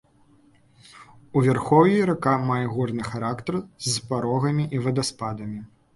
У 1.35 1.43
вярхоўі 1.47 2.01
рака 2.11 2.33
мае 2.49 2.63
горны 2.77 3.03
характар, 3.11 3.61
з 3.91 4.11
парогамі 4.11 4.65
і 4.79 4.83
вадаспадамі. 4.87 5.61